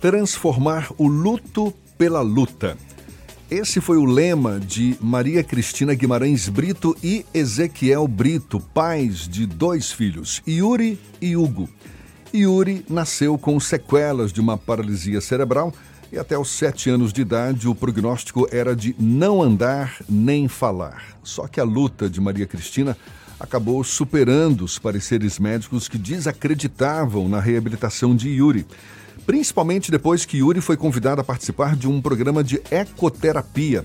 [0.00, 2.74] Transformar o luto pela luta.
[3.50, 9.92] Esse foi o lema de Maria Cristina Guimarães Brito e Ezequiel Brito, pais de dois
[9.92, 11.68] filhos, Yuri e Hugo.
[12.34, 15.70] Yuri nasceu com sequelas de uma paralisia cerebral
[16.10, 21.18] e até os sete anos de idade o prognóstico era de não andar nem falar.
[21.22, 22.96] Só que a luta de Maria Cristina
[23.38, 28.66] acabou superando os pareceres médicos que desacreditavam na reabilitação de Yuri
[29.26, 33.84] principalmente depois que Yuri foi convidado a participar de um programa de ecoterapia.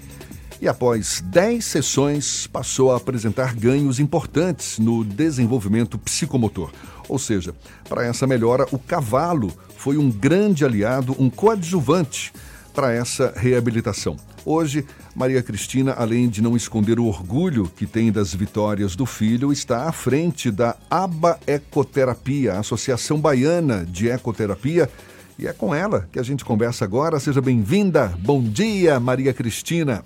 [0.62, 6.72] E após 10 sessões, passou a apresentar ganhos importantes no desenvolvimento psicomotor.
[7.10, 7.54] Ou seja,
[7.88, 12.34] para essa melhora, o cavalo foi um grande aliado, um coadjuvante
[12.74, 14.18] para essa reabilitação.
[14.46, 19.52] Hoje, Maria Cristina, além de não esconder o orgulho que tem das vitórias do filho,
[19.52, 24.90] está à frente da ABA Ecoterapia, Associação Baiana de Ecoterapia,
[25.38, 27.20] e é com ela que a gente conversa agora.
[27.20, 28.14] Seja bem-vinda.
[28.20, 30.04] Bom dia, Maria Cristina.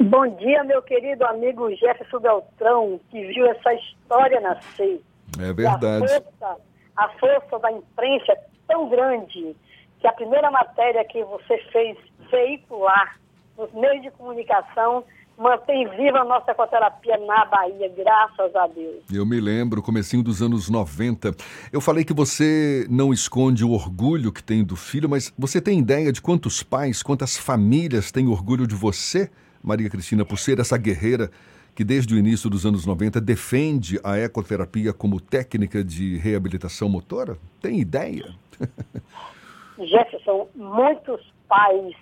[0.00, 5.00] Bom dia, meu querido amigo Jefferson Beltrão, que viu essa história nascer.
[5.40, 6.04] É verdade.
[6.04, 6.56] A força,
[6.96, 9.56] a força da imprensa é tão grande
[10.00, 11.96] que a primeira matéria que você fez
[12.30, 13.18] veicular
[13.56, 15.04] nos meios de comunicação
[15.38, 19.04] mantém viva a nossa ecoterapia na Bahia, graças a Deus.
[19.12, 21.30] Eu me lembro, comecinho dos anos 90.
[21.72, 25.78] Eu falei que você não esconde o orgulho que tem do filho, mas você tem
[25.78, 29.30] ideia de quantos pais, quantas famílias têm orgulho de você,
[29.62, 31.30] Maria Cristina, por ser essa guerreira
[31.74, 37.38] que desde o início dos anos 90 defende a ecoterapia como técnica de reabilitação motora?
[37.62, 38.34] Tem ideia?
[39.78, 41.94] Jefferson, muitos pais,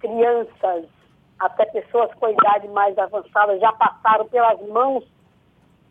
[0.00, 0.86] crianças,
[1.42, 5.04] até pessoas com idade mais avançada já passaram pelas mãos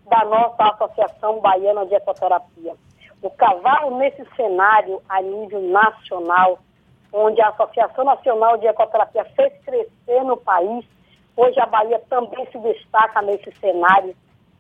[0.10, 2.74] da nossa Associação Baiana de Ecoterapia.
[3.22, 6.60] O cavalo, nesse cenário a nível nacional,
[7.12, 10.86] onde a Associação Nacional de Ecoterapia fez crescer no país,
[11.36, 14.16] hoje a Bahia também se destaca nesse cenário,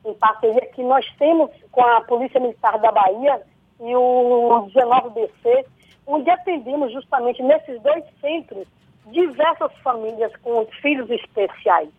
[0.05, 3.41] em parceria que nós temos com a Polícia Militar da Bahia
[3.79, 5.65] e o 19BC,
[6.05, 8.67] onde atendemos justamente nesses dois centros
[9.11, 11.89] diversas famílias com filhos especiais,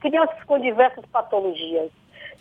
[0.00, 1.90] crianças com diversas patologias.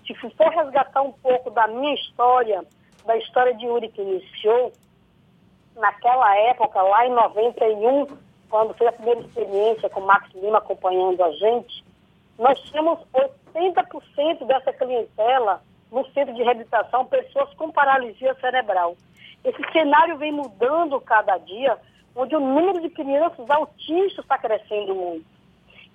[0.06, 2.64] Se for resgatar um pouco da minha história,
[3.06, 4.74] da história de Yuri que iniciou,
[5.76, 8.08] naquela época, lá em 91,
[8.50, 11.84] quando foi a primeira experiência com o Max Lima acompanhando a gente,
[12.38, 13.00] nós tínhamos
[13.54, 18.96] 80% dessa clientela no centro de reabilitação, pessoas com paralisia cerebral.
[19.44, 21.78] Esse cenário vem mudando cada dia,
[22.16, 25.26] onde o número de crianças autistas está crescendo muito.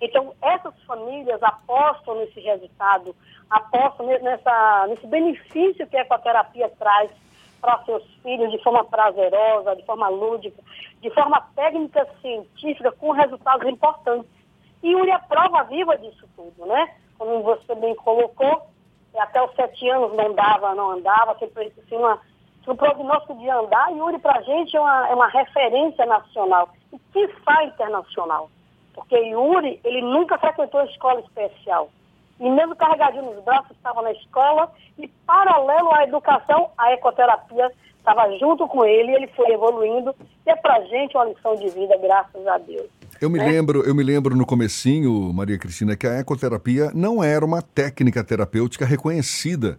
[0.01, 3.15] Então, essas famílias apostam nesse resultado,
[3.49, 7.11] apostam nessa, nesse benefício que a ecoterapia traz
[7.59, 10.61] para seus filhos de forma prazerosa, de forma lúdica,
[11.01, 14.31] de forma técnica científica, com resultados importantes.
[14.81, 16.95] E Yuri é prova viva disso tudo, né?
[17.17, 18.67] Como você bem colocou,
[19.17, 22.21] até os sete anos não dava, não andava, sempre assim, uma
[22.67, 26.99] no prognóstico de andar, Yuri para a gente é uma, é uma referência nacional e
[27.11, 28.49] quiçá internacional.
[28.93, 31.89] Porque Yuri, ele nunca frequentou escola especial.
[32.39, 38.37] E mesmo carregadinho nos braços, estava na escola e paralelo à educação, a ecoterapia estava
[38.37, 40.15] junto com ele, ele foi evoluindo
[40.45, 42.87] e é para a gente uma lição de vida, graças a Deus.
[43.19, 43.45] Eu me né?
[43.45, 48.23] lembro, eu me lembro no comecinho, Maria Cristina, que a ecoterapia não era uma técnica
[48.23, 49.77] terapêutica reconhecida,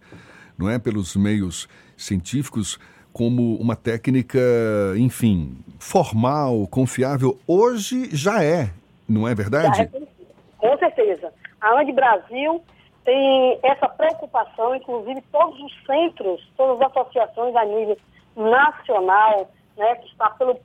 [0.57, 1.67] não é, pelos meios
[2.01, 2.79] científicos
[3.13, 4.39] como uma técnica,
[4.97, 7.37] enfim, formal, confiável.
[7.47, 8.69] Hoje já é,
[9.07, 9.81] não é verdade?
[9.81, 9.89] É,
[10.57, 11.33] com certeza.
[11.59, 12.63] A AND Brasil
[13.03, 17.97] tem essa preocupação, inclusive todos os centros, todas as associações a nível
[18.35, 20.57] nacional, né, que está pelo,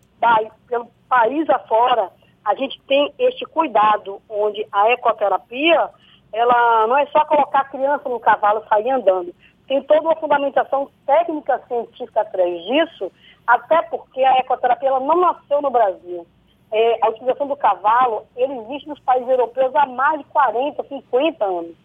[0.68, 2.10] pelo país afora,
[2.44, 5.88] a gente tem este cuidado, onde a ecoterapia,
[6.32, 9.34] ela não é só colocar a criança no cavalo e sair andando
[9.66, 13.10] tem toda uma fundamentação técnica científica atrás disso,
[13.46, 16.26] até porque a ecoterapia ela não nasceu no Brasil.
[16.72, 21.44] É, a utilização do cavalo, ele existe nos países europeus há mais de 40, 50
[21.44, 21.76] anos.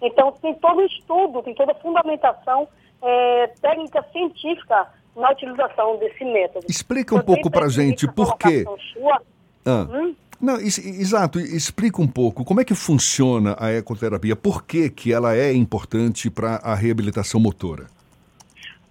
[0.00, 2.68] Então, tem todo estudo, tem toda a fundamentação
[3.02, 6.66] é, técnica científica na utilização desse método.
[6.68, 8.64] Explica um pouco para a gente por quê.
[8.92, 9.22] Sua,
[9.66, 9.86] ah.
[9.90, 10.14] hum?
[10.40, 11.40] Não, exato.
[11.40, 14.36] Explica um pouco como é que funciona a ecoterapia.
[14.36, 17.86] Por que, que ela é importante para a reabilitação motora?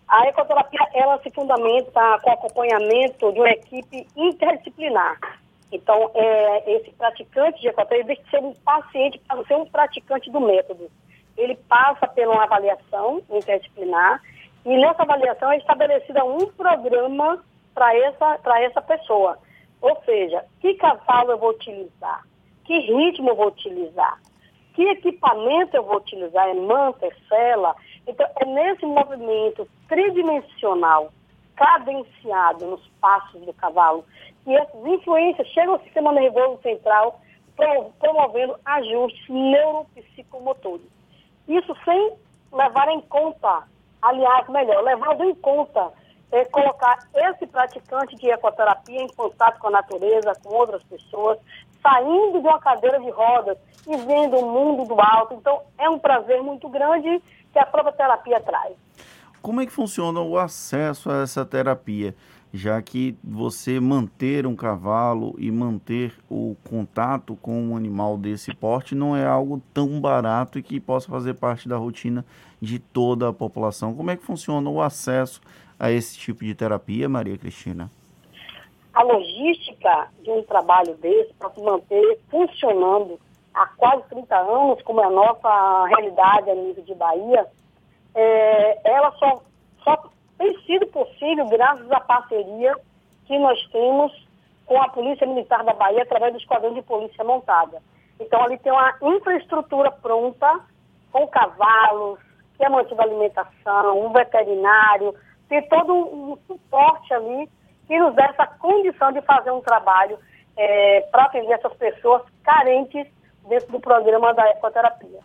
[0.07, 5.19] A ecoterapia ela se fundamenta com acompanhamento de uma equipe interdisciplinar.
[5.71, 10.31] Então, é, esse praticante de ecoterapia deixa de ser um paciente para ser um praticante
[10.31, 10.89] do método.
[11.37, 14.21] Ele passa por uma avaliação interdisciplinar
[14.65, 19.37] e nessa avaliação é estabelecida um programa para essa, essa pessoa.
[19.81, 22.25] Ou seja, que cavalo eu vou utilizar?
[22.65, 24.19] Que ritmo eu vou utilizar?
[24.73, 26.47] Que equipamento eu vou utilizar?
[26.47, 27.75] É manta, é sela?
[28.05, 31.11] Então, é nesse movimento tridimensional,
[31.55, 34.05] cadenciado nos passos do cavalo,
[34.43, 37.19] que essas influências chegam ao sistema nervoso central,
[37.99, 40.85] promovendo ajustes neuropsicomotores.
[41.47, 42.13] Isso sem
[42.53, 43.63] levar em conta,
[44.01, 45.91] aliás, melhor, levando em conta
[46.31, 51.39] é, colocar esse praticante de ecoterapia em contato com a natureza, com outras pessoas,
[51.81, 53.57] saindo de uma cadeira de rodas
[53.87, 55.35] e vendo o mundo do alto.
[55.35, 57.21] Então, é um prazer muito grande
[57.53, 58.75] que a própria terapia traz.
[59.41, 62.13] Como é que funciona o acesso a essa terapia?
[62.53, 68.95] Já que você manter um cavalo e manter o contato com um animal desse porte
[68.95, 72.25] não é algo tão barato e que possa fazer parte da rotina
[72.59, 73.93] de toda a população.
[73.93, 75.41] Como é que funciona o acesso
[75.79, 77.89] a esse tipo de terapia, Maria Cristina?
[78.93, 83.19] A logística de um trabalho desse para se manter funcionando
[83.53, 87.45] há quase 30 anos, como é a nossa realidade a nível de Bahia,
[88.15, 89.43] é, ela só,
[89.83, 92.75] só tem sido possível graças à parceria
[93.25, 94.11] que nós temos
[94.65, 97.81] com a Polícia Militar da Bahia através do Esquadrão de Polícia Montada.
[98.19, 100.59] Então, ali tem uma infraestrutura pronta,
[101.11, 102.19] com cavalos,
[102.57, 105.13] que é mantida alimentação, um veterinário,
[105.47, 107.49] tem todo um suporte ali
[107.87, 110.19] que nos dá essa condição de fazer um trabalho
[110.57, 113.07] é, para atender essas pessoas carentes
[113.47, 115.19] dentro do programa da ecoterapia.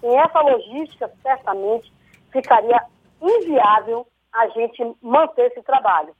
[0.00, 1.92] Sem essa logística, certamente,
[2.30, 2.82] ficaria
[3.20, 6.14] inviável a gente manter esse trabalho.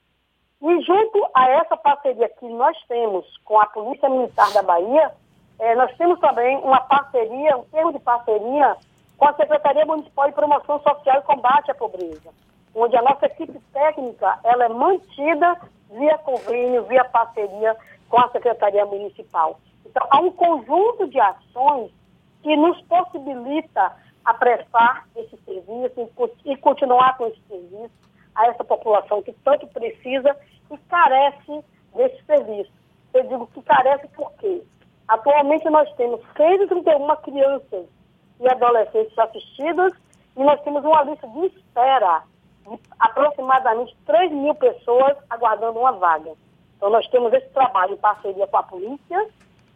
[0.62, 5.12] E junto a essa parceria que nós temos com a Polícia Militar da Bahia,
[5.58, 8.76] é, nós temos também uma parceria, um termo de parceria
[9.16, 12.45] com a Secretaria Municipal de Promoção Social e Combate à Pobreza
[12.76, 15.58] onde a nossa equipe técnica ela é mantida
[15.90, 17.74] via convênio, via parceria
[18.08, 19.58] com a Secretaria Municipal.
[19.84, 21.90] Então, há um conjunto de ações
[22.42, 26.10] que nos possibilita apressar esse serviço
[26.44, 27.94] e continuar com esse serviço
[28.34, 30.36] a essa população que tanto precisa
[30.70, 31.64] e carece
[31.94, 32.70] desse serviço.
[33.14, 34.62] Eu digo que carece por quê?
[35.08, 37.86] Atualmente nós temos 131 crianças
[38.38, 39.92] e adolescentes assistidas
[40.36, 42.22] e nós temos uma lista de espera
[42.98, 46.32] aproximadamente 3 mil pessoas aguardando uma vaga.
[46.76, 49.28] Então, nós temos esse trabalho em parceria com a polícia,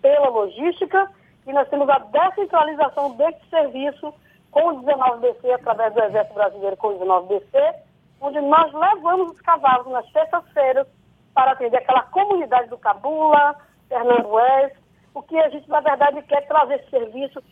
[0.03, 1.11] pela logística,
[1.47, 4.13] e nós temos a descentralização desse serviço
[4.51, 7.75] com o 19BC, através do Exército Brasileiro com o 19BC,
[8.21, 10.87] onde nós levamos os cavalos nas sextas-feiras
[11.35, 13.57] para atender aquela comunidade do Cabula,
[13.89, 14.77] Fernando West,
[15.15, 17.43] o que a gente, na verdade, quer trazer esse serviço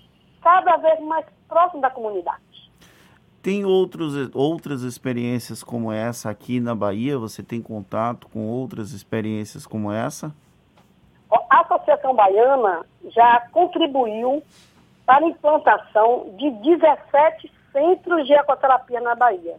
[0.42, 2.70] cada vez mais próximo da comunidade.
[3.42, 7.16] Tem outros, outras experiências como essa aqui na Bahia?
[7.18, 10.34] Você tem contato com outras experiências como essa?
[11.48, 14.42] A Associação Baiana já contribuiu
[15.06, 19.56] para a implantação de 17 centros de ecoterapia na Bahia.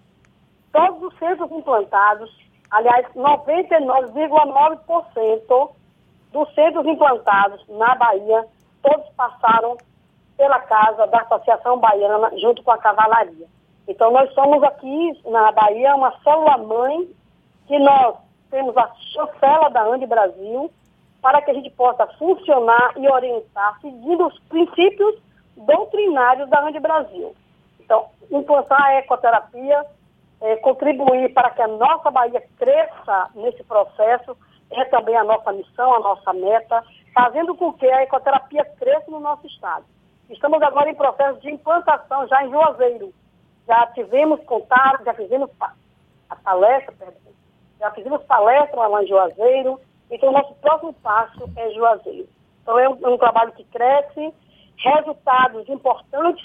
[0.73, 2.29] Todos os centros implantados,
[2.69, 5.71] aliás, 99,9%
[6.31, 8.45] dos centros implantados na Bahia,
[8.83, 9.77] todos passaram
[10.37, 13.47] pela casa da Associação Baiana junto com a cavalaria.
[13.89, 17.09] Então, nós somos aqui na Bahia uma célula-mãe
[17.65, 18.17] que nós
[18.51, 20.71] temos a chancela da Ande Brasil
[21.19, 25.15] para que a gente possa funcionar e orientar seguindo os princípios
[25.57, 27.35] doutrinários da Ande Brasil.
[27.79, 29.83] Então, implantar a ecoterapia,
[30.39, 34.37] é, contribuir para que a nossa Bahia cresça nesse processo,
[34.69, 39.19] é também a nossa missão, a nossa meta, fazendo com que a ecoterapia cresça no
[39.19, 39.85] nosso estado.
[40.29, 43.11] Estamos agora em processo de implantação já em Juazeiro,
[43.69, 45.47] já tivemos contato, já fizemos
[46.27, 47.13] a palestra,
[47.79, 52.27] já fizemos palestra lá em Juazeiro, então o nosso próximo passo é Juazeiro.
[52.63, 54.33] Então é um, é um trabalho que cresce,
[54.75, 56.43] resultados importantes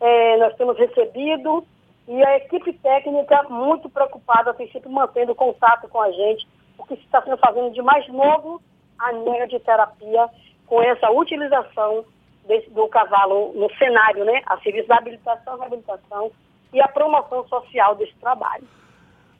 [0.00, 1.66] é, nós temos recebido
[2.08, 6.94] e a equipe técnica muito preocupada, tem sempre mantendo contato com a gente, o que
[6.94, 8.60] está sendo fazendo de mais novo
[8.98, 10.30] a linha de terapia
[10.66, 12.06] com essa utilização
[12.46, 14.42] desse, do cavalo no cenário, né?
[14.46, 16.32] A serviço da habilitação, reabilitação
[16.74, 18.64] e a promoção social desse trabalho.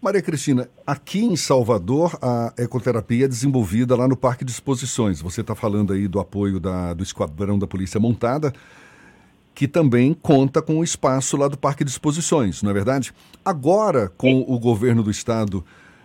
[0.00, 5.20] Maria Cristina, aqui em Salvador, a ecoterapia é desenvolvida lá no Parque de Exposições.
[5.20, 8.52] Você está falando aí do apoio da, do Esquadrão da Polícia Montada,
[9.54, 13.12] que também conta com o espaço lá do Parque de Exposições, não é verdade?
[13.44, 14.44] Agora, com Sim.
[14.46, 15.64] o governo do estado,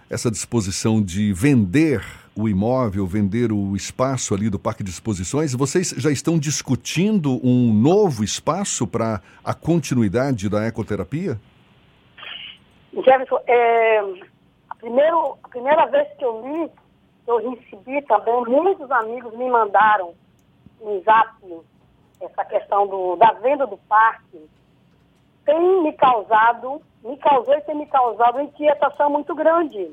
[0.10, 2.04] essa disposição de vender
[2.36, 7.74] o imóvel, vender o espaço ali do Parque de Exposições, vocês já estão discutindo um
[7.74, 11.40] novo espaço para a continuidade da ecoterapia?
[12.94, 14.00] Jefferson, é,
[14.70, 16.72] a primeiro, a primeira vez que eu li,
[17.28, 20.14] eu recebi também, muitos amigos me mandaram
[20.82, 21.30] no zap
[22.22, 24.42] essa questão do, da venda do parque,
[25.50, 29.92] tem me causado, me causou e tem me causado inquietação muito grande.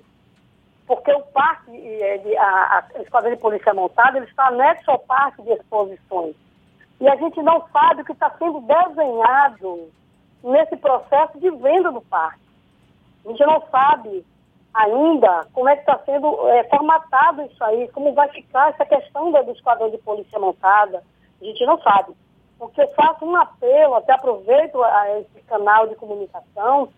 [0.86, 1.72] Porque o parque,
[2.36, 6.36] a, a, a Esquadrão de Polícia Montada, ele está anexo ao parque de exposições.
[7.00, 9.90] E a gente não sabe o que está sendo desenhado
[10.44, 12.44] nesse processo de venda do parque.
[13.24, 14.24] A gente não sabe
[14.74, 19.32] ainda como é que está sendo é, formatado isso aí, como vai ficar essa questão
[19.32, 21.02] do esquadrão de polícia montada.
[21.40, 22.14] A gente não sabe.
[22.58, 26.88] O que eu faço um apelo, até aproveito a esse canal de comunicação,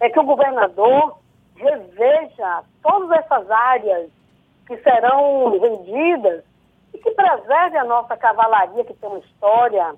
[0.00, 1.18] é que o governador
[1.56, 4.10] reveja todas essas áreas
[4.66, 6.44] que serão vendidas
[6.92, 9.94] e que preserve a nossa cavalaria, que tem uma história,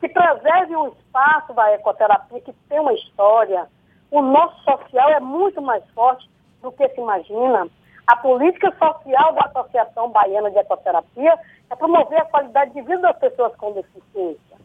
[0.00, 3.68] que preserve o espaço da ecoterapia, que tem uma história.
[4.10, 6.28] O nosso social é muito mais forte
[6.60, 7.68] do que se imagina.
[8.06, 11.38] A política social da Associação Baiana de Ecoterapia
[11.70, 14.56] é promover a qualidade de vida das pessoas com deficiência.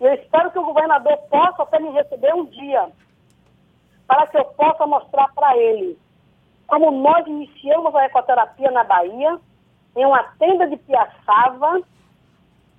[0.00, 2.88] E eu espero que o governador possa até me receber um dia,
[4.06, 5.98] para que eu possa mostrar para ele
[6.66, 9.38] como nós iniciamos a ecoterapia na Bahia,
[9.96, 11.80] em uma tenda de Piaçava,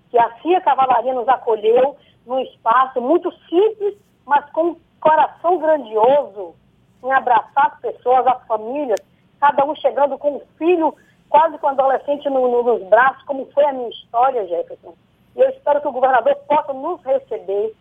[0.10, 6.55] que a CIA Cavalaria nos acolheu num espaço muito simples, mas com um coração grandioso,
[7.03, 9.00] em abraçar as pessoas, as famílias,
[9.39, 10.96] cada um chegando com um filho,
[11.29, 14.94] quase com adolescente no, no, nos braços, como foi a minha história, Jefferson.
[15.36, 17.75] E eu espero que o governador possa nos receber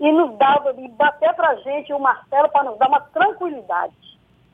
[0.00, 3.94] e nos dar, e bater para a gente o Marcelo para nos dar uma tranquilidade,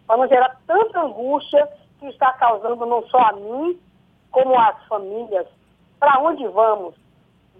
[0.06, 3.78] para não gerar tanta angústia que está causando não só a mim,
[4.30, 5.46] como as famílias.
[5.98, 6.94] Para onde vamos?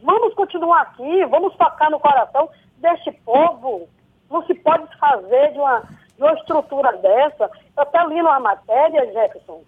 [0.03, 2.49] Vamos continuar aqui, vamos tocar no coração
[2.79, 3.89] deste povo.
[4.31, 7.51] Não se pode fazer de uma, de uma estrutura dessa.
[7.77, 9.63] Eu até li numa matéria, Jefferson,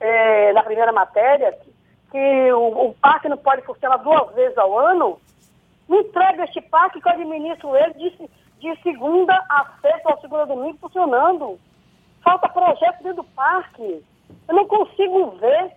[0.00, 1.56] é, na primeira matéria,
[2.10, 5.20] que, o, o, parque não pode funcionar duas vezes ao ano.
[5.88, 10.46] Me entrega este parque que eu administro ele de, de segunda a sexta ou segunda
[10.46, 11.58] domingo funcionando.
[12.22, 14.02] Falta projeto dentro do parque.
[14.48, 15.72] Eu não consigo ver,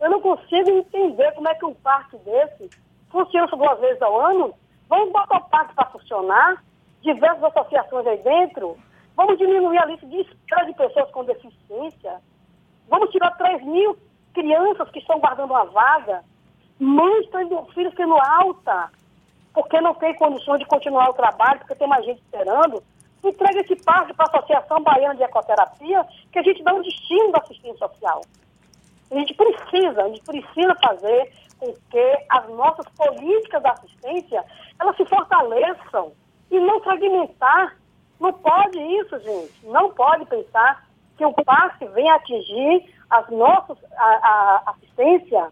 [0.00, 2.70] eu não consigo entender como é que um parque desse
[3.10, 4.54] funciona duas vezes ao ano.
[4.88, 6.62] Vamos botar o parque para funcionar,
[7.02, 8.76] diversas associações aí dentro.
[9.16, 12.20] Vamos diminuir a lista de espera de pessoas com deficiência.
[12.88, 13.96] Vamos tirar 3 mil
[14.32, 16.22] crianças que estão guardando uma vaga.
[16.78, 18.90] Mães tendo filhos tendo alta,
[19.54, 22.82] porque não tem condições de continuar o trabalho, porque tem mais gente esperando.
[23.24, 27.32] Entrega esse parque para a Associação Baiana de Ecoterapia, que a gente dá um destino
[27.32, 28.20] da assistência social.
[29.10, 34.44] A gente precisa, a gente precisa fazer com que as nossas políticas de assistência
[34.78, 36.12] elas se fortaleçam
[36.50, 37.76] e não fragmentar.
[38.20, 39.66] Não pode isso, gente.
[39.66, 40.85] Não pode pensar
[41.16, 45.48] que o parque venha atingir as nossas, a, a assistência,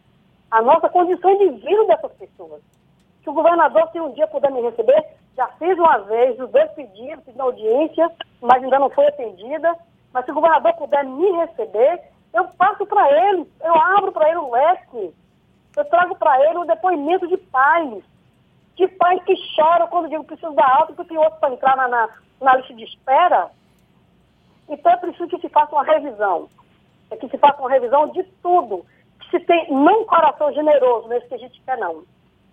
[0.50, 2.62] a nossa condição de vida dessas pessoas.
[3.22, 5.04] Que o governador, se um dia puder me receber,
[5.36, 9.74] já fiz uma vez os dois pedidos na audiência, mas ainda não foi atendida.
[10.12, 12.02] Mas se o governador puder me receber,
[12.32, 15.14] eu passo para ele, eu abro para ele o leque
[15.76, 18.02] eu trago para ele um depoimento de pais,
[18.76, 21.88] de pais que choram quando digo preciso da alta, porque tem outro para entrar na,
[21.88, 22.08] na,
[22.40, 23.50] na, lista de espera.
[24.68, 26.48] Então é preciso que se faça uma revisão.
[27.10, 28.84] É que se faça uma revisão de tudo.
[29.20, 32.02] Que se tem, não coração generoso nesse que a gente quer, não.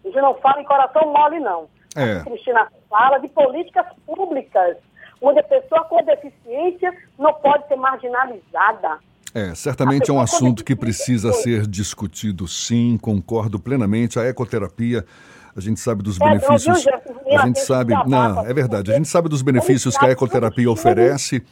[0.04, 1.68] A gente não fala em coração mole, não.
[1.96, 2.18] É.
[2.18, 4.78] A Cristina fala de políticas públicas,
[5.22, 9.00] onde a pessoa com deficiência não pode ser marginalizada.
[9.34, 14.20] É, certamente é um assunto que precisa ser discutido, sim, concordo plenamente.
[14.20, 15.06] A ecoterapia,
[15.56, 16.86] a gente sabe dos benefícios.
[17.30, 21.46] A gente sabe, não, é verdade, a gente sabe dos benefícios que a ecoterapia oferece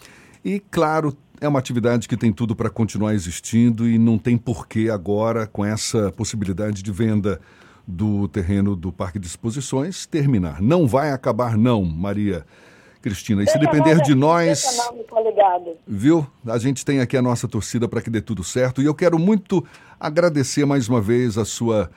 [0.44, 4.90] e, claro, é uma atividade que tem tudo para continuar existindo e não tem porquê
[4.92, 7.40] agora, com essa possibilidade de venda
[7.88, 10.62] do terreno do Parque de Exposições, terminar.
[10.62, 12.46] Não vai acabar, não, Maria.
[13.02, 13.44] Cristina.
[13.44, 14.78] E se depender de nós.
[15.88, 16.28] Viu?
[16.46, 18.82] A gente tem aqui a nossa torcida para que dê tudo certo.
[18.82, 19.66] E eu quero muito
[20.00, 21.90] agradecer mais uma vez a sua.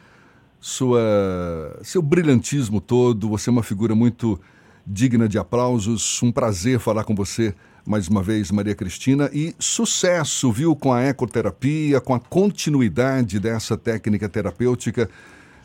[0.61, 3.29] sua seu brilhantismo todo.
[3.31, 4.41] Você é uma figura muito
[4.87, 6.23] digna de aplausos.
[6.23, 7.53] Um prazer falar com você
[7.87, 9.29] mais uma vez, Maria Cristina.
[9.33, 15.11] E sucesso, viu, com a ecoterapia, com a continuidade dessa técnica terapêutica.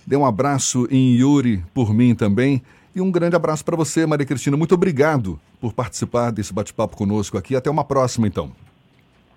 [0.05, 2.61] Dê um abraço em Yuri por mim também.
[2.95, 4.57] E um grande abraço para você, Maria Cristina.
[4.57, 7.55] Muito obrigado por participar desse bate-papo conosco aqui.
[7.55, 8.51] Até uma próxima, então.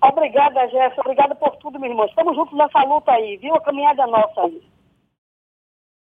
[0.02, 1.02] Obrigada, Jéssica.
[1.02, 2.06] Obrigada por tudo, meu irmão.
[2.06, 3.54] Estamos juntos nessa luta aí, viu?
[3.54, 4.62] A caminhada nossa aí.